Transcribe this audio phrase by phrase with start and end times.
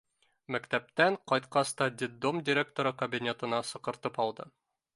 [0.53, 4.49] Мәктәптән ҡайтҡас та детдом директоры кабинетына саҡыртып алды.